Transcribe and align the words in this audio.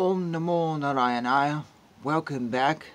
Om 0.00 0.32
Namo 0.32 0.78
Narayanaya. 0.78 1.62
Welcome 2.02 2.48
back. 2.48 2.86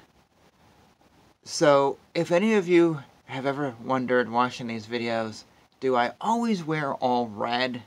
So, 1.43 1.99
if 2.15 2.31
any 2.31 2.55
of 2.55 2.67
you 2.67 3.03
have 3.25 3.45
ever 3.45 3.75
wondered 3.83 4.27
watching 4.27 4.65
these 4.65 4.87
videos, 4.87 5.43
do 5.79 5.95
I 5.95 6.13
always 6.19 6.63
wear 6.63 6.95
all 6.95 7.27
red? 7.27 7.83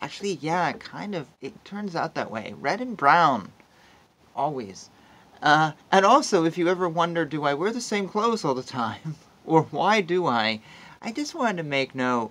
Actually, 0.00 0.38
yeah, 0.40 0.72
kind 0.72 1.14
of. 1.14 1.26
It 1.42 1.62
turns 1.66 1.94
out 1.94 2.14
that 2.14 2.30
way. 2.30 2.54
Red 2.58 2.80
and 2.80 2.96
brown. 2.96 3.52
Always. 4.34 4.88
Uh, 5.42 5.72
and 5.92 6.06
also, 6.06 6.46
if 6.46 6.56
you 6.56 6.70
ever 6.70 6.88
wonder, 6.88 7.26
do 7.26 7.44
I 7.44 7.52
wear 7.52 7.70
the 7.70 7.82
same 7.82 8.08
clothes 8.08 8.46
all 8.46 8.54
the 8.54 8.62
time? 8.62 9.16
or 9.44 9.64
why 9.64 10.00
do 10.00 10.26
I? 10.26 10.62
I 11.02 11.12
just 11.12 11.34
wanted 11.34 11.58
to 11.58 11.64
make 11.64 11.94
note. 11.94 12.30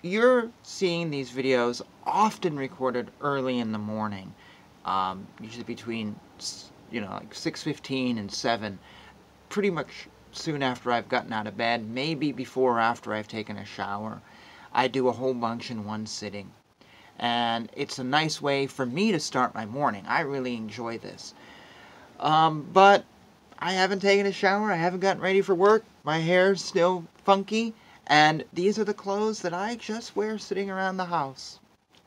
You're 0.00 0.50
seeing 0.62 1.10
these 1.10 1.32
videos 1.32 1.82
often 2.04 2.56
recorded 2.56 3.10
early 3.20 3.58
in 3.58 3.72
the 3.72 3.78
morning, 3.78 4.32
um, 4.86 5.26
usually 5.40 5.64
between, 5.64 6.18
you 6.90 7.00
know, 7.00 7.10
like 7.10 7.34
6.15 7.34 8.18
and 8.18 8.32
7, 8.32 8.78
pretty 9.48 9.70
much 9.70 10.08
soon 10.32 10.62
after 10.62 10.92
I've 10.92 11.08
gotten 11.08 11.32
out 11.32 11.46
of 11.46 11.56
bed, 11.56 11.84
maybe 11.88 12.30
before 12.32 12.76
or 12.76 12.80
after 12.80 13.12
I've 13.12 13.28
taken 13.28 13.56
a 13.56 13.64
shower. 13.64 14.22
I 14.72 14.88
do 14.88 15.08
a 15.08 15.12
whole 15.12 15.34
bunch 15.34 15.70
in 15.70 15.84
one 15.84 16.06
sitting. 16.06 16.52
And 17.18 17.70
it's 17.74 17.98
a 17.98 18.04
nice 18.04 18.40
way 18.40 18.66
for 18.66 18.86
me 18.86 19.10
to 19.10 19.18
start 19.18 19.54
my 19.54 19.66
morning. 19.66 20.04
I 20.06 20.20
really 20.20 20.54
enjoy 20.54 20.98
this. 20.98 21.34
Um, 22.20 22.68
but 22.72 23.04
I 23.58 23.72
haven't 23.72 24.00
taken 24.00 24.26
a 24.26 24.32
shower. 24.32 24.70
I 24.70 24.76
haven't 24.76 25.00
gotten 25.00 25.22
ready 25.22 25.40
for 25.40 25.54
work. 25.54 25.84
My 26.04 26.18
hair's 26.18 26.62
still 26.62 27.04
funky. 27.24 27.74
And 28.06 28.44
these 28.52 28.78
are 28.78 28.84
the 28.84 28.94
clothes 28.94 29.40
that 29.40 29.54
I 29.54 29.74
just 29.74 30.14
wear 30.14 30.38
sitting 30.38 30.70
around 30.70 30.98
the 30.98 31.06
house. 31.06 31.58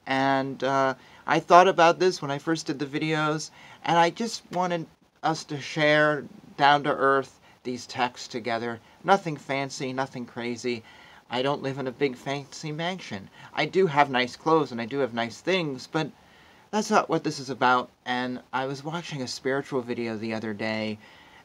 And 0.10 0.64
uh, 0.64 0.96
I 1.28 1.40
thought 1.40 1.68
about 1.68 2.00
this 2.00 2.20
when 2.20 2.32
I 2.32 2.40
first 2.40 2.66
did 2.66 2.80
the 2.80 2.88
videos. 2.88 3.52
And 3.84 3.96
I 3.96 4.10
just 4.10 4.42
wanted 4.52 4.88
us 5.22 5.44
to 5.44 5.62
share 5.62 6.26
down 6.58 6.82
to 6.86 6.90
earth 6.90 7.40
these 7.62 7.86
texts 7.86 8.28
together. 8.28 8.80
Nothing 9.04 9.38
fancy, 9.38 9.94
nothing 9.94 10.26
crazy. 10.26 10.82
I 11.30 11.44
don't 11.44 11.62
live 11.62 11.78
in 11.78 11.86
a 11.86 11.92
big 11.92 12.16
fancy 12.16 12.72
mansion. 12.72 13.30
I 13.54 13.68
do 13.68 13.86
have 13.86 14.10
nice 14.10 14.36
clothes 14.36 14.72
and 14.72 14.82
I 14.82 14.88
do 14.88 14.98
have 14.98 15.14
nice 15.14 15.42
things, 15.42 15.86
but 15.86 16.10
that's 16.72 16.90
not 16.90 17.08
what 17.08 17.24
this 17.24 17.38
is 17.38 17.52
about. 17.52 17.92
And 18.04 18.42
I 18.52 18.66
was 18.66 18.84
watching 18.84 19.22
a 19.22 19.28
spiritual 19.28 19.82
video 19.82 20.18
the 20.18 20.34
other 20.34 20.56
day, 20.56 20.98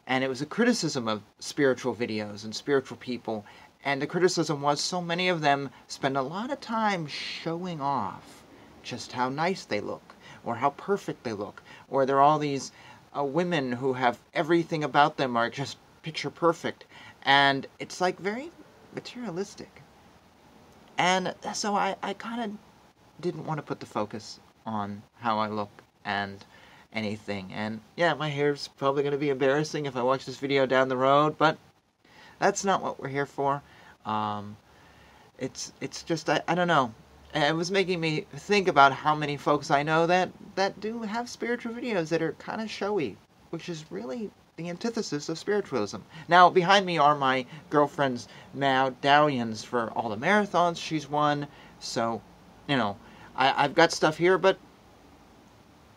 and 0.07 0.25
it 0.25 0.29
was 0.29 0.41
a 0.41 0.47
criticism 0.47 1.07
of 1.07 1.23
spiritual 1.39 1.95
videos 1.95 2.45
and 2.45 2.55
spiritual 2.55 2.97
people. 2.97 3.45
And 3.85 4.01
the 4.01 4.07
criticism 4.07 4.63
was 4.63 4.81
so 4.81 5.03
many 5.03 5.29
of 5.29 5.43
them 5.43 5.69
spend 5.87 6.17
a 6.17 6.23
lot 6.23 6.51
of 6.51 6.63
time 6.63 7.07
showing 7.07 7.83
off 7.83 8.44
just 8.85 9.13
how 9.13 9.29
nice 9.29 9.65
they 9.65 9.81
look, 9.81 10.15
or 10.45 10.57
how 10.57 10.71
perfect 10.71 11.25
they 11.25 11.33
look, 11.33 11.63
or 11.89 12.07
they're 12.07 12.21
all 12.21 12.39
these 12.39 12.71
uh, 13.17 13.25
women 13.25 13.73
who 13.73 13.95
have 13.95 14.19
everything 14.35 14.85
about 14.85 15.17
them 15.17 15.37
are 15.37 15.51
just 15.51 15.79
picture 16.03 16.31
perfect. 16.31 16.85
And 17.23 17.67
it's 17.79 18.01
like 18.01 18.19
very 18.19 18.51
materialistic. 18.95 19.83
And 20.99 21.35
so 21.55 21.75
I, 21.75 21.97
I 22.03 22.13
kind 22.13 22.43
of 22.43 22.51
didn't 23.21 23.47
want 23.47 23.59
to 23.59 23.63
put 23.63 23.81
the 23.81 23.87
focus 23.87 24.39
on 24.67 25.03
how 25.21 25.39
I 25.39 25.49
look 25.49 25.83
and 26.05 26.45
anything. 26.93 27.53
And 27.53 27.81
yeah, 27.97 28.15
my 28.15 28.29
hair's 28.29 28.69
probably 28.69 29.03
going 29.03 29.13
to 29.13 29.19
be 29.19 29.31
embarrassing 29.31 29.87
if 29.87 29.97
I 29.97 30.03
watch 30.03 30.25
this 30.25 30.39
video 30.39 30.67
down 30.67 30.89
the 30.89 30.97
road, 30.97 31.37
but 31.39 31.59
that's 32.39 32.65
not 32.65 32.83
what 32.83 33.01
we're 33.01 33.09
here 33.09 33.27
for. 33.27 33.63
Um, 34.05 34.57
it's 35.39 35.73
it's 35.81 36.03
just 36.03 36.31
I, 36.31 36.43
I 36.47 36.55
don't 36.55 36.69
know. 36.69 36.93
It 37.35 37.57
was 37.57 37.69
making 37.69 38.01
me 38.01 38.27
think 38.33 38.69
about 38.69 38.93
how 38.93 39.17
many 39.17 39.37
folks 39.37 39.69
I 39.69 39.83
know 39.83 40.07
that 40.07 40.31
that 40.55 40.79
do 40.79 41.03
have 41.03 41.29
spiritual 41.29 41.75
videos 41.75 42.09
that 42.11 42.23
are 42.23 42.35
kind 42.35 42.61
of 42.61 42.71
showy, 42.71 43.17
which 43.51 43.69
is 43.69 43.91
really 43.91 44.31
the 44.57 44.71
antithesis 44.71 45.29
of 45.29 45.37
spiritualism. 45.37 45.99
Now, 46.29 46.49
behind 46.49 46.87
me 46.87 46.97
are 46.97 47.17
my 47.17 47.45
girlfriend's 47.71 48.29
medallions 48.55 49.65
for 49.65 49.91
all 49.91 50.11
the 50.11 50.17
marathons 50.17 50.77
she's 50.77 51.11
won. 51.11 51.49
So, 51.81 52.23
you 52.69 52.77
know, 52.77 52.97
I, 53.35 53.65
I've 53.65 53.75
got 53.75 53.91
stuff 53.91 54.17
here, 54.17 54.39
but 54.39 54.57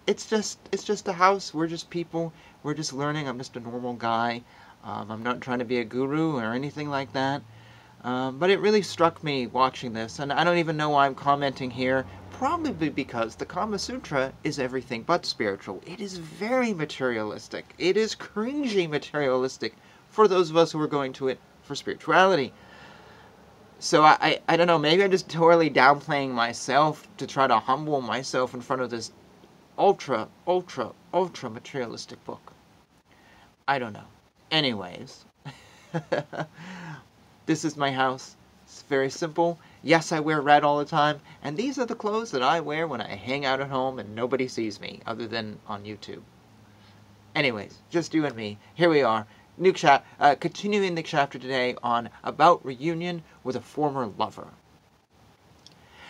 it's 0.07 0.27
just 0.27 0.57
it's 0.71 0.83
just 0.83 1.07
a 1.07 1.13
house. 1.13 1.53
We're 1.53 1.67
just 1.67 1.91
people. 1.91 2.33
We're 2.63 2.73
just 2.73 2.93
learning. 2.93 3.27
I'm 3.27 3.37
just 3.37 3.55
a 3.55 3.59
normal 3.59 3.93
guy. 3.93 4.41
Um, 4.83 5.11
I'm 5.11 5.21
not 5.21 5.41
trying 5.41 5.59
to 5.59 5.65
be 5.65 5.77
a 5.77 5.83
guru 5.83 6.37
or 6.37 6.53
anything 6.53 6.89
like 6.89 7.13
that. 7.13 7.43
Um, 8.03 8.37
but 8.37 8.49
it 8.49 8.59
really 8.59 8.83
struck 8.83 9.23
me 9.23 9.47
watching 9.47 9.93
this, 9.93 10.19
and 10.19 10.31
I 10.31 10.43
don't 10.43 10.59
even 10.59 10.77
know 10.77 10.89
why 10.89 11.05
I'm 11.05 11.15
commenting 11.15 11.71
here. 11.71 12.05
Probably 12.31 12.89
because 12.89 13.35
the 13.35 13.45
Kama 13.45 13.79
Sutra 13.79 14.31
is 14.43 14.59
everything 14.59 15.01
but 15.01 15.25
spiritual. 15.25 15.81
It 15.85 15.99
is 15.99 16.17
very 16.17 16.73
materialistic. 16.73 17.73
It 17.79 17.97
is 17.97 18.15
cringy 18.15 18.87
materialistic 18.87 19.75
for 20.09 20.27
those 20.27 20.49
of 20.49 20.57
us 20.57 20.71
who 20.71 20.81
are 20.81 20.87
going 20.87 21.13
to 21.13 21.27
it 21.27 21.39
for 21.63 21.73
spirituality. 21.75 22.53
So 23.79 24.03
I, 24.03 24.17
I, 24.21 24.39
I 24.47 24.57
don't 24.57 24.67
know, 24.67 24.79
maybe 24.79 25.03
I'm 25.03 25.11
just 25.11 25.29
totally 25.29 25.69
downplaying 25.69 26.31
myself 26.31 27.07
to 27.17 27.27
try 27.27 27.47
to 27.47 27.59
humble 27.59 28.01
myself 28.01 28.53
in 28.53 28.61
front 28.61 28.81
of 28.81 28.89
this 28.89 29.11
ultra, 29.77 30.27
ultra, 30.47 30.91
ultra 31.13 31.49
materialistic 31.49 32.23
book. 32.25 32.53
I 33.67 33.79
don't 33.79 33.93
know. 33.93 34.07
Anyways. 34.49 35.25
This 37.47 37.63
is 37.63 37.77
my 37.77 37.93
house. 37.93 38.35
It's 38.65 38.81
very 38.81 39.09
simple. 39.09 39.57
Yes, 39.81 40.11
I 40.11 40.19
wear 40.19 40.41
red 40.41 40.65
all 40.65 40.79
the 40.79 40.83
time, 40.83 41.21
and 41.41 41.55
these 41.55 41.79
are 41.79 41.85
the 41.85 41.95
clothes 41.95 42.31
that 42.31 42.43
I 42.43 42.59
wear 42.59 42.85
when 42.85 42.99
I 42.99 43.15
hang 43.15 43.45
out 43.45 43.61
at 43.61 43.69
home 43.69 43.99
and 43.99 44.13
nobody 44.13 44.49
sees 44.49 44.81
me, 44.81 44.99
other 45.07 45.29
than 45.29 45.59
on 45.65 45.85
YouTube. 45.85 46.23
Anyways, 47.33 47.77
just 47.89 48.13
you 48.13 48.25
and 48.25 48.35
me. 48.35 48.57
Here 48.73 48.89
we 48.89 49.01
are. 49.01 49.27
New 49.57 49.71
chap, 49.71 50.05
uh, 50.19 50.35
continuing 50.35 50.95
the 50.95 51.03
chapter 51.03 51.39
today 51.39 51.77
on 51.81 52.09
about 52.21 52.65
reunion 52.65 53.23
with 53.45 53.55
a 53.55 53.61
former 53.61 54.07
lover. 54.17 54.49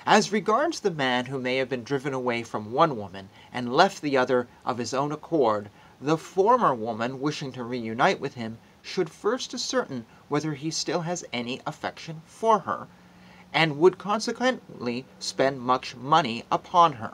As 0.07 0.31
regards 0.31 0.79
the 0.79 0.89
man 0.89 1.27
who 1.27 1.37
may 1.37 1.57
have 1.57 1.69
been 1.69 1.83
driven 1.83 2.15
away 2.15 2.41
from 2.41 2.71
one 2.71 2.97
woman 2.97 3.29
and 3.53 3.71
left 3.71 4.01
the 4.01 4.17
other 4.17 4.47
of 4.65 4.79
his 4.79 4.91
own 4.91 5.11
accord, 5.11 5.69
the 6.01 6.17
former 6.17 6.73
woman 6.73 7.21
wishing 7.21 7.51
to 7.51 7.63
reunite 7.63 8.19
with 8.19 8.33
him 8.33 8.57
should 8.89 9.09
first 9.09 9.53
ascertain 9.53 10.05
whether 10.29 10.53
he 10.53 10.71
still 10.71 11.01
has 11.01 11.25
any 11.33 11.59
affection 11.67 12.21
for 12.25 12.59
her, 12.59 12.87
and 13.51 13.77
would 13.77 13.97
consequently 13.97 15.05
spend 15.19 15.59
much 15.59 15.93
money 15.97 16.45
upon 16.49 16.93
her; 16.93 17.13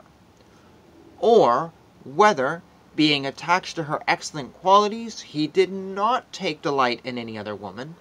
or 1.18 1.72
whether, 2.04 2.62
being 2.94 3.26
attached 3.26 3.74
to 3.74 3.82
her 3.82 4.00
excellent 4.06 4.54
qualities, 4.60 5.22
he 5.22 5.48
did 5.48 5.72
not 5.72 6.32
take 6.32 6.62
delight 6.62 7.00
in 7.02 7.18
any 7.18 7.36
other 7.36 7.56
woman; 7.56 7.96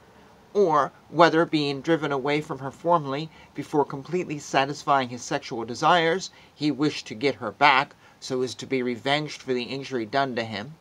or 0.54 0.92
whether, 1.10 1.44
being 1.44 1.82
driven 1.82 2.12
away 2.12 2.42
from 2.42 2.60
her 2.60 2.70
formerly, 2.70 3.28
before 3.56 3.84
completely 3.84 4.38
satisfying 4.38 5.10
his 5.10 5.24
sexual 5.24 5.66
desires, 5.66 6.30
he 6.54 6.70
wished 6.70 7.08
to 7.08 7.16
get 7.16 7.34
her 7.42 7.52
back, 7.52 7.96
so 8.20 8.44
as 8.44 8.54
to 8.54 8.68
be 8.68 8.84
revenged 8.84 9.42
for 9.42 9.52
the 9.52 9.64
injury 9.64 10.06
done 10.06 10.36
to 10.36 10.44
him 10.44 10.76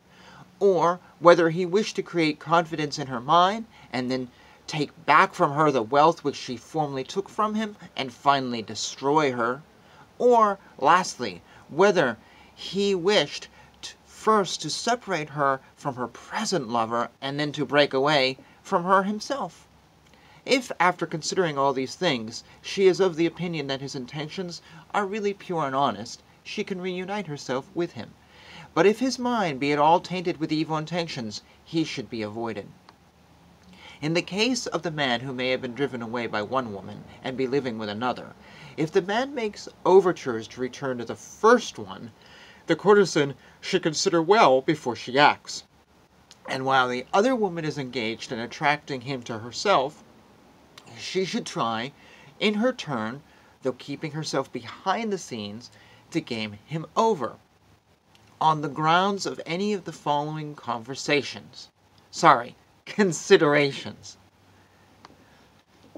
or 0.64 1.00
whether 1.18 1.50
he 1.50 1.66
wished 1.66 1.96
to 1.96 2.04
create 2.04 2.38
confidence 2.38 2.96
in 2.96 3.08
her 3.08 3.18
mind, 3.20 3.66
and 3.92 4.08
then 4.12 4.30
take 4.68 5.04
back 5.04 5.34
from 5.34 5.54
her 5.54 5.72
the 5.72 5.82
wealth 5.82 6.22
which 6.22 6.36
she 6.36 6.56
formerly 6.56 7.02
took 7.02 7.28
from 7.28 7.56
him, 7.56 7.74
and 7.96 8.12
finally 8.14 8.62
destroy 8.62 9.32
her; 9.32 9.60
or, 10.20 10.60
lastly, 10.78 11.42
whether 11.68 12.16
he 12.54 12.94
wished 12.94 13.48
first 14.06 14.62
to 14.62 14.70
separate 14.70 15.30
her 15.30 15.60
from 15.74 15.96
her 15.96 16.06
present 16.06 16.68
lover, 16.68 17.10
and 17.20 17.40
then 17.40 17.50
to 17.50 17.66
break 17.66 17.92
away 17.92 18.38
from 18.62 18.84
her 18.84 19.02
himself. 19.02 19.66
If, 20.46 20.70
after 20.78 21.06
considering 21.06 21.58
all 21.58 21.72
these 21.72 21.96
things, 21.96 22.44
she 22.60 22.86
is 22.86 23.00
of 23.00 23.16
the 23.16 23.26
opinion 23.26 23.66
that 23.66 23.80
his 23.80 23.96
intentions 23.96 24.62
are 24.94 25.06
really 25.06 25.34
pure 25.34 25.66
and 25.66 25.74
honest, 25.74 26.22
she 26.44 26.62
can 26.62 26.80
reunite 26.80 27.26
herself 27.26 27.68
with 27.74 27.94
him. 27.94 28.14
But 28.74 28.86
if 28.86 29.00
his 29.00 29.18
mind 29.18 29.60
be 29.60 29.70
at 29.70 29.78
all 29.78 30.00
tainted 30.00 30.38
with 30.38 30.50
evil 30.50 30.78
intentions, 30.78 31.42
he 31.62 31.84
should 31.84 32.08
be 32.08 32.22
avoided. 32.22 32.68
In 34.00 34.14
the 34.14 34.22
case 34.22 34.66
of 34.66 34.80
the 34.80 34.90
man 34.90 35.20
who 35.20 35.34
may 35.34 35.50
have 35.50 35.60
been 35.60 35.74
driven 35.74 36.00
away 36.00 36.26
by 36.26 36.40
one 36.40 36.72
woman, 36.72 37.04
and 37.22 37.36
be 37.36 37.46
living 37.46 37.76
with 37.76 37.90
another, 37.90 38.32
if 38.78 38.90
the 38.90 39.02
man 39.02 39.34
makes 39.34 39.68
overtures 39.84 40.48
to 40.48 40.60
return 40.62 40.96
to 40.96 41.04
the 41.04 41.14
first 41.14 41.78
one, 41.78 42.12
the 42.66 42.74
courtesan 42.74 43.34
should 43.60 43.82
consider 43.82 44.22
well 44.22 44.62
before 44.62 44.96
she 44.96 45.18
acts; 45.18 45.64
and 46.48 46.64
while 46.64 46.88
the 46.88 47.04
other 47.12 47.36
woman 47.36 47.66
is 47.66 47.76
engaged 47.76 48.32
in 48.32 48.38
attracting 48.38 49.02
him 49.02 49.22
to 49.24 49.40
herself, 49.40 50.02
she 50.98 51.26
should 51.26 51.44
try, 51.44 51.92
in 52.40 52.54
her 52.54 52.72
turn, 52.72 53.22
though 53.64 53.72
keeping 53.72 54.12
herself 54.12 54.50
behind 54.50 55.12
the 55.12 55.18
scenes, 55.18 55.70
to 56.10 56.22
game 56.22 56.52
him 56.64 56.86
over 56.96 57.36
on 58.42 58.60
the 58.60 58.68
grounds 58.68 59.24
of 59.26 59.40
any 59.46 59.72
of 59.72 59.84
the 59.84 59.92
following 59.92 60.54
conversations 60.54 61.68
sorry, 62.14 62.54
considerations. 62.84 64.18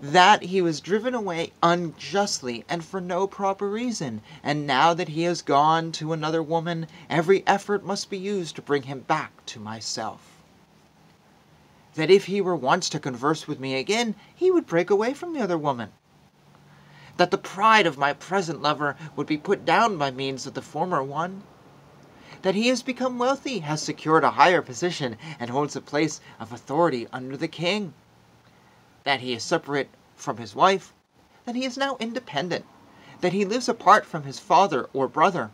that 0.00 0.42
he 0.42 0.62
was 0.62 0.80
driven 0.80 1.14
away 1.14 1.52
unjustly 1.62 2.64
and 2.68 2.84
for 2.84 3.00
no 3.00 3.26
proper 3.26 3.68
reason, 3.68 4.22
and 4.42 4.66
now 4.66 4.94
that 4.94 5.08
he 5.08 5.22
has 5.22 5.42
gone 5.42 5.90
to 5.90 6.12
another 6.12 6.42
woman, 6.42 6.86
every 7.10 7.42
effort 7.46 7.84
must 7.84 8.10
be 8.10 8.18
used 8.18 8.54
to 8.54 8.62
bring 8.62 8.82
him 8.84 9.00
back 9.00 9.44
to 9.46 9.58
myself. 9.58 10.20
That 11.94 12.10
if 12.10 12.26
he 12.26 12.40
were 12.40 12.56
once 12.56 12.88
to 12.90 13.00
converse 13.00 13.48
with 13.48 13.58
me 13.58 13.74
again, 13.74 14.14
he 14.34 14.50
would 14.50 14.66
break 14.66 14.90
away 14.90 15.14
from 15.14 15.32
the 15.32 15.40
other 15.40 15.58
woman. 15.58 15.90
That 17.16 17.30
the 17.30 17.38
pride 17.38 17.86
of 17.86 17.98
my 17.98 18.12
present 18.12 18.62
lover 18.62 18.96
would 19.16 19.26
be 19.26 19.38
put 19.38 19.64
down 19.64 19.98
by 19.98 20.10
means 20.10 20.46
of 20.46 20.54
the 20.54 20.62
former 20.62 21.02
one. 21.02 21.42
That 22.44 22.54
he 22.54 22.68
has 22.68 22.82
become 22.82 23.16
wealthy, 23.16 23.60
has 23.60 23.80
secured 23.80 24.22
a 24.22 24.32
higher 24.32 24.60
position, 24.60 25.16
and 25.40 25.48
holds 25.48 25.76
a 25.76 25.80
place 25.80 26.20
of 26.38 26.52
authority 26.52 27.08
under 27.10 27.38
the 27.38 27.48
king 27.48 27.94
that 29.04 29.20
he 29.20 29.32
is 29.32 29.42
separate 29.42 29.88
from 30.14 30.36
his 30.36 30.54
wife, 30.54 30.92
that 31.46 31.54
he 31.54 31.64
is 31.64 31.78
now 31.78 31.96
independent, 32.00 32.66
that 33.22 33.32
he 33.32 33.46
lives 33.46 33.66
apart 33.66 34.04
from 34.04 34.24
his 34.24 34.38
father 34.38 34.90
or 34.92 35.08
brother, 35.08 35.52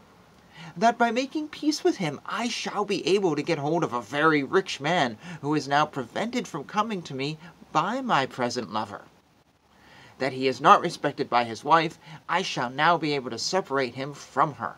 that 0.77 0.99
by 0.99 1.13
making 1.13 1.47
peace 1.47 1.85
with 1.85 1.99
him 1.99 2.21
I 2.27 2.49
shall 2.49 2.85
be 2.85 3.07
able 3.07 3.37
to 3.37 3.43
get 3.45 3.59
hold 3.59 3.85
of 3.85 3.93
a 3.93 4.03
very 4.03 4.43
rich 4.43 4.81
man 4.81 5.17
who 5.43 5.55
is 5.55 5.69
now 5.69 5.87
prevented 5.87 6.49
from 6.49 6.65
coming 6.65 7.03
to 7.03 7.15
me 7.15 7.39
by 7.71 8.01
my 8.01 8.27
present 8.27 8.73
lover. 8.73 9.03
That 10.19 10.33
he 10.33 10.49
is 10.49 10.61
not 10.61 10.81
respected 10.81 11.31
by 11.31 11.45
his 11.45 11.63
wife, 11.63 12.01
I 12.29 12.43
shall 12.43 12.69
now 12.69 12.99
be 12.99 13.15
able 13.15 13.31
to 13.31 13.39
separate 13.39 13.95
him 13.95 14.13
from 14.13 14.55
her. 14.55 14.75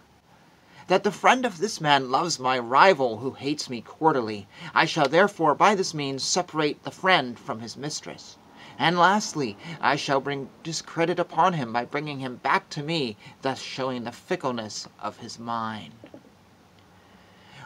That 0.89 1.05
the 1.05 1.13
friend 1.13 1.47
of 1.47 1.59
this 1.59 1.81
man 1.81 2.11
loves 2.11 2.41
my 2.41 2.59
rival 2.59 3.19
who 3.19 3.31
hates 3.35 3.71
me 3.71 3.83
cordially, 3.83 4.49
I 4.75 4.85
shall 4.85 5.09
therefore 5.09 5.55
by 5.55 5.77
this 5.77 5.95
means 5.95 6.25
separate 6.25 6.83
the 6.83 6.91
friend 6.91 7.39
from 7.39 7.61
his 7.61 7.77
mistress. 7.77 8.37
And 8.81 8.99
lastly, 8.99 9.57
I 9.81 9.95
shall 9.95 10.21
bring 10.21 10.51
discredit 10.65 11.21
upon 11.21 11.53
him 11.53 11.73
by 11.73 11.85
bringing 11.85 12.19
him 12.19 12.37
back 12.37 12.69
to 12.71 12.83
me, 12.83 13.17
thus 13.43 13.61
showing 13.61 14.03
the 14.03 14.11
fickleness 14.11 14.89
of 14.99 15.19
his 15.19 15.39
mind. 15.39 15.93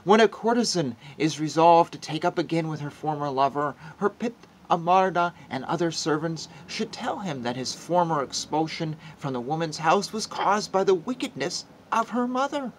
When 0.04 0.20
a 0.20 0.28
courtesan 0.28 0.96
is 1.16 1.40
resolved 1.40 1.92
to 1.94 1.98
take 1.98 2.22
up 2.22 2.36
again 2.36 2.68
with 2.68 2.80
her 2.80 2.90
former 2.90 3.30
lover, 3.30 3.76
her 3.96 4.10
pit 4.10 4.34
Amarda 4.70 5.32
and 5.48 5.64
other 5.64 5.90
servants 5.90 6.48
should 6.66 6.92
tell 6.92 7.20
him 7.20 7.44
that 7.44 7.56
his 7.56 7.74
former 7.74 8.22
expulsion 8.22 8.96
from 9.16 9.32
the 9.32 9.40
woman's 9.40 9.78
house 9.78 10.12
was 10.12 10.26
caused 10.26 10.70
by 10.70 10.84
the 10.84 10.94
wickedness 10.94 11.64
of 11.90 12.10
her 12.10 12.26
mother 12.26 12.72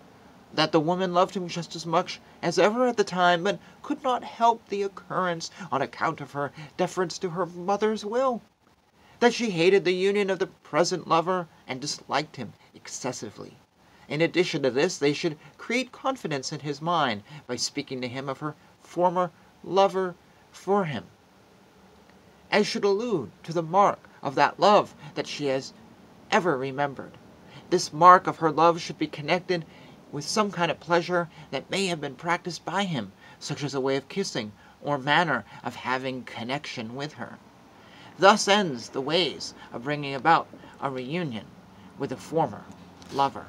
that 0.54 0.72
the 0.72 0.80
woman 0.80 1.14
loved 1.14 1.36
him 1.36 1.50
just 1.50 1.76
as 1.76 1.86
much 1.86 2.22
as 2.42 2.58
ever 2.58 2.88
at 2.88 2.96
the 2.96 3.04
time, 3.04 3.44
but 3.44 3.60
could 3.84 4.02
not 4.02 4.24
help 4.24 4.66
the 4.70 4.82
occurrence 4.82 5.52
on 5.74 5.82
account 5.82 6.22
of 6.22 6.32
her 6.32 6.54
deference 6.78 7.18
to 7.18 7.32
her 7.32 7.46
mother's 7.46 8.06
will; 8.06 8.42
that 9.20 9.34
she 9.34 9.50
hated 9.50 9.84
the 9.84 9.92
union 9.92 10.30
of 10.30 10.40
the 10.40 10.48
present 10.48 11.06
lover, 11.06 11.50
and 11.68 11.82
disliked 11.82 12.38
him 12.38 12.54
excessively. 12.74 13.58
In 14.08 14.22
addition 14.22 14.64
to 14.64 14.72
this, 14.72 14.98
they 14.98 15.12
should 15.12 15.38
create 15.58 15.92
confidence 15.92 16.54
in 16.54 16.62
his 16.62 16.82
mind 16.82 17.24
by 17.46 17.58
speaking 17.58 18.00
to 18.00 18.08
him 18.08 18.30
of 18.30 18.40
her 18.40 18.56
former 18.80 19.32
lover 19.66 20.16
for 20.50 20.86
him, 20.86 21.04
as 22.50 22.66
should 22.66 22.86
allude 22.86 23.32
to 23.44 23.52
the 23.52 23.62
mark 23.62 24.00
of 24.24 24.36
that 24.36 24.62
love 24.62 24.96
that 25.16 25.28
she 25.28 25.48
has 25.48 25.74
ever 26.32 26.58
remembered. 26.58 27.18
This 27.70 27.92
mark 27.92 28.28
of 28.28 28.38
her 28.38 28.50
love 28.50 28.80
should 28.80 28.98
be 28.98 29.08
connected 29.08 29.66
with 30.12 30.28
some 30.28 30.52
kind 30.52 30.72
of 30.72 30.80
pleasure 30.80 31.30
that 31.52 31.70
may 31.70 31.88
have 31.88 32.00
been 32.00 32.16
practiced 32.16 32.64
by 32.64 32.86
him, 32.86 33.12
such 33.40 33.64
as 33.64 33.74
a 33.74 33.82
way 33.82 33.96
of 33.96 34.08
kissing, 34.08 34.52
or 34.82 34.98
manner 34.98 35.44
of 35.64 35.76
having 35.76 36.24
connection 36.24 36.96
with 36.96 37.14
her. 37.14 37.38
Thus 38.18 38.48
ends 38.48 38.90
the 38.90 39.02
ways 39.02 39.54
of 39.74 39.84
bringing 39.84 40.16
about 40.16 40.48
a 40.82 40.90
reunion 40.90 41.46
with 42.00 42.12
a 42.12 42.18
former 42.18 42.64
lover. 43.12 43.48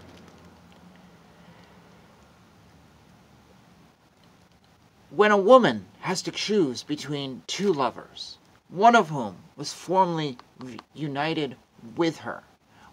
When 5.11 5.31
a 5.31 5.37
woman 5.37 5.87
has 6.01 6.21
to 6.23 6.31
choose 6.31 6.83
between 6.83 7.43
two 7.47 7.73
lovers, 7.73 8.37
one 8.69 8.95
of 8.95 9.09
whom 9.09 9.37
was 9.57 9.73
formerly 9.73 10.37
united 10.93 11.57
with 11.97 12.19
her, 12.19 12.43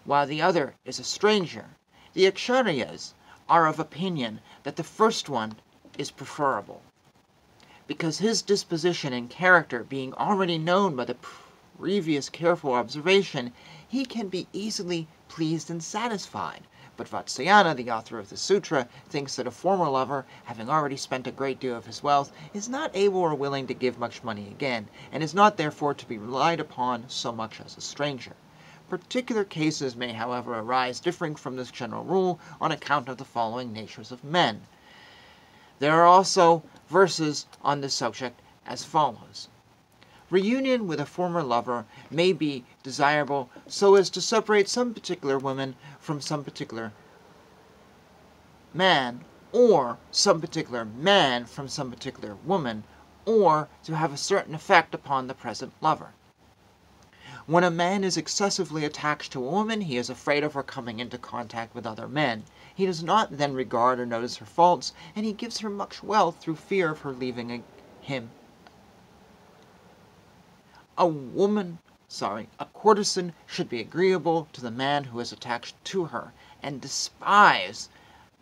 while 0.04 0.26
the 0.26 0.40
other 0.40 0.74
is 0.84 0.98
a 0.98 1.04
stranger, 1.04 1.66
the 2.14 2.26
Acharyas 2.26 3.12
are 3.48 3.66
of 3.66 3.78
opinion 3.78 4.40
that 4.64 4.76
the 4.76 4.82
first 4.82 5.28
one 5.28 5.56
is 5.96 6.10
preferable, 6.10 6.82
because 7.86 8.18
his 8.18 8.42
disposition 8.42 9.12
and 9.12 9.30
character 9.30 9.84
being 9.84 10.12
already 10.14 10.58
known 10.58 10.96
by 10.96 11.04
the 11.04 11.16
previous 11.78 12.28
careful 12.28 12.72
observation, 12.72 13.52
he 13.86 14.04
can 14.04 14.28
be 14.28 14.48
easily 14.52 15.06
pleased 15.28 15.70
and 15.70 15.84
satisfied. 15.84 16.62
But 16.96 17.08
Vatsyayana, 17.08 17.76
the 17.76 17.90
author 17.90 18.18
of 18.18 18.30
the 18.30 18.36
sutra, 18.36 18.88
thinks 19.08 19.36
that 19.36 19.46
a 19.46 19.50
former 19.50 19.88
lover, 19.88 20.24
having 20.44 20.70
already 20.70 20.96
spent 20.96 21.26
a 21.26 21.30
great 21.30 21.60
deal 21.60 21.76
of 21.76 21.84
his 21.84 22.02
wealth, 22.02 22.32
is 22.54 22.68
not 22.68 22.90
able 22.94 23.20
or 23.20 23.34
willing 23.34 23.66
to 23.66 23.74
give 23.74 23.98
much 23.98 24.24
money 24.24 24.48
again, 24.48 24.88
and 25.12 25.22
is 25.22 25.34
not 25.34 25.58
therefore 25.58 25.92
to 25.92 26.06
be 26.06 26.16
relied 26.16 26.58
upon 26.58 27.04
so 27.08 27.32
much 27.32 27.60
as 27.60 27.76
a 27.76 27.82
stranger. 27.82 28.32
Particular 28.88 29.42
cases 29.42 29.96
may, 29.96 30.12
however, 30.12 30.56
arise 30.56 31.00
differing 31.00 31.34
from 31.34 31.56
this 31.56 31.72
general 31.72 32.04
rule 32.04 32.38
on 32.60 32.70
account 32.70 33.08
of 33.08 33.16
the 33.16 33.24
following 33.24 33.72
natures 33.72 34.12
of 34.12 34.22
men. 34.22 34.62
There 35.80 35.92
are 36.00 36.06
also 36.06 36.62
verses 36.88 37.46
on 37.62 37.80
this 37.80 37.94
subject 37.94 38.40
as 38.64 38.84
follows. 38.84 39.48
Reunion 40.30 40.86
with 40.86 41.00
a 41.00 41.04
former 41.04 41.42
lover 41.42 41.84
may 42.12 42.32
be 42.32 42.64
desirable 42.84 43.50
so 43.66 43.96
as 43.96 44.08
to 44.10 44.20
separate 44.20 44.68
some 44.68 44.94
particular 44.94 45.36
woman 45.36 45.74
from 45.98 46.20
some 46.20 46.44
particular 46.44 46.92
man, 48.72 49.24
or 49.50 49.98
some 50.12 50.40
particular 50.40 50.84
man 50.84 51.44
from 51.44 51.66
some 51.66 51.90
particular 51.90 52.36
woman, 52.44 52.84
or 53.24 53.68
to 53.82 53.96
have 53.96 54.12
a 54.12 54.16
certain 54.16 54.54
effect 54.54 54.94
upon 54.94 55.26
the 55.26 55.34
present 55.34 55.72
lover. 55.80 56.12
When 57.48 57.62
a 57.62 57.70
man 57.70 58.02
is 58.02 58.16
excessively 58.16 58.84
attached 58.84 59.30
to 59.32 59.38
a 59.38 59.48
woman, 59.48 59.82
he 59.82 59.96
is 59.98 60.10
afraid 60.10 60.42
of 60.42 60.54
her 60.54 60.64
coming 60.64 60.98
into 60.98 61.16
contact 61.16 61.76
with 61.76 61.86
other 61.86 62.08
men. 62.08 62.42
He 62.74 62.86
does 62.86 63.04
not 63.04 63.38
then 63.38 63.54
regard 63.54 64.00
or 64.00 64.06
notice 64.06 64.38
her 64.38 64.44
faults, 64.46 64.92
and 65.14 65.24
he 65.24 65.32
gives 65.32 65.60
her 65.60 65.70
much 65.70 66.02
wealth 66.02 66.40
through 66.40 66.56
fear 66.56 66.90
of 66.90 67.02
her 67.02 67.12
leaving 67.12 67.64
him. 68.00 68.32
A 70.98 71.06
woman, 71.06 71.78
sorry, 72.08 72.48
a 72.58 72.64
courtesan 72.64 73.32
should 73.46 73.68
be 73.68 73.80
agreeable 73.80 74.48
to 74.52 74.60
the 74.60 74.72
man 74.72 75.04
who 75.04 75.20
is 75.20 75.30
attached 75.30 75.76
to 75.84 76.06
her, 76.06 76.32
and 76.64 76.80
despise 76.80 77.88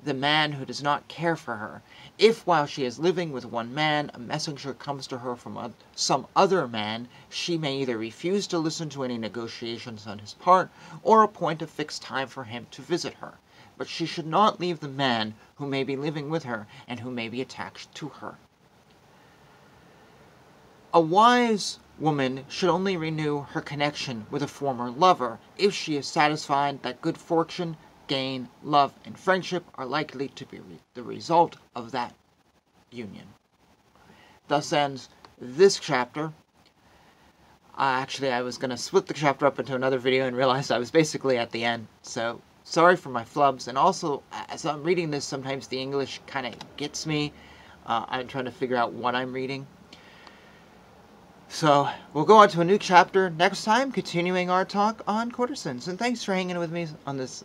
the 0.02 0.12
man 0.12 0.50
who 0.50 0.64
does 0.64 0.82
not 0.82 1.06
care 1.06 1.36
for 1.36 1.54
her, 1.54 1.80
if 2.18 2.44
while 2.44 2.66
she 2.66 2.84
is 2.84 2.98
living 2.98 3.30
with 3.30 3.44
one 3.44 3.72
man 3.72 4.10
a 4.12 4.18
messenger 4.18 4.74
comes 4.74 5.06
to 5.06 5.18
her 5.18 5.36
from 5.36 5.72
some 5.94 6.26
other 6.34 6.66
man, 6.66 7.06
she 7.28 7.56
may 7.56 7.76
either 7.78 7.96
refuse 7.96 8.48
to 8.48 8.58
listen 8.58 8.88
to 8.88 9.04
any 9.04 9.16
negotiations 9.16 10.04
on 10.04 10.18
his 10.18 10.34
part, 10.34 10.68
or 11.04 11.22
appoint 11.22 11.62
a 11.62 11.66
fixed 11.68 12.02
time 12.02 12.26
for 12.26 12.42
him 12.42 12.66
to 12.72 12.82
visit 12.82 13.14
her, 13.14 13.34
but 13.78 13.86
she 13.88 14.04
should 14.04 14.26
not 14.26 14.58
leave 14.58 14.80
the 14.80 14.88
man 14.88 15.32
who 15.58 15.66
may 15.68 15.84
be 15.84 15.94
living 15.94 16.28
with 16.28 16.42
her 16.42 16.66
and 16.88 16.98
who 16.98 17.10
may 17.12 17.28
be 17.28 17.40
attached 17.40 17.94
to 17.94 18.08
her. 18.08 18.34
A 20.92 21.00
wise 21.00 21.78
woman 22.00 22.44
should 22.48 22.68
only 22.68 22.96
renew 22.96 23.42
her 23.42 23.60
connection 23.60 24.26
with 24.28 24.42
a 24.42 24.48
former 24.48 24.90
lover 24.90 25.38
if 25.56 25.72
she 25.72 25.94
is 25.96 26.08
satisfied 26.08 26.82
that 26.82 27.00
good 27.00 27.16
fortune 27.16 27.76
gain, 28.06 28.48
love, 28.62 28.92
and 29.04 29.18
friendship 29.18 29.64
are 29.76 29.86
likely 29.86 30.28
to 30.28 30.46
be 30.46 30.60
the 30.94 31.02
result 31.02 31.56
of 31.74 31.92
that 31.92 32.14
union. 32.90 33.26
Thus 34.48 34.72
ends 34.72 35.08
this 35.40 35.78
chapter. 35.78 36.32
Uh, 37.76 37.98
actually, 37.98 38.30
I 38.30 38.42
was 38.42 38.58
going 38.58 38.70
to 38.70 38.76
split 38.76 39.06
the 39.06 39.14
chapter 39.14 39.46
up 39.46 39.58
into 39.58 39.74
another 39.74 39.98
video 39.98 40.26
and 40.26 40.36
realized 40.36 40.70
I 40.70 40.78
was 40.78 40.90
basically 40.90 41.38
at 41.38 41.50
the 41.50 41.64
end. 41.64 41.88
So, 42.02 42.40
sorry 42.62 42.96
for 42.96 43.08
my 43.08 43.24
flubs. 43.24 43.66
And 43.66 43.76
also, 43.76 44.22
as 44.48 44.64
I'm 44.64 44.84
reading 44.84 45.10
this, 45.10 45.24
sometimes 45.24 45.66
the 45.66 45.80
English 45.80 46.20
kind 46.26 46.46
of 46.46 46.54
gets 46.76 47.06
me. 47.06 47.32
Uh, 47.86 48.04
I'm 48.08 48.28
trying 48.28 48.44
to 48.44 48.52
figure 48.52 48.76
out 48.76 48.92
what 48.92 49.14
I'm 49.14 49.32
reading. 49.32 49.66
So, 51.48 51.88
we'll 52.12 52.24
go 52.24 52.36
on 52.36 52.48
to 52.50 52.60
a 52.60 52.64
new 52.64 52.78
chapter 52.78 53.30
next 53.30 53.64
time, 53.64 53.92
continuing 53.92 54.50
our 54.50 54.64
talk 54.64 55.02
on 55.08 55.32
courtesans. 55.32 55.88
And 55.88 55.98
thanks 55.98 56.22
for 56.22 56.34
hanging 56.34 56.58
with 56.58 56.70
me 56.70 56.86
on 57.06 57.16
this 57.16 57.44